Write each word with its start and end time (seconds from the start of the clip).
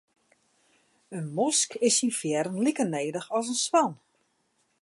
In 1.17 1.25
mosk 1.37 1.69
is 1.87 1.95
syn 1.97 2.13
fearen 2.19 2.57
like 2.65 2.81
nedich 2.93 3.29
as 3.37 3.47
in 3.53 3.57
swan. 3.65 3.93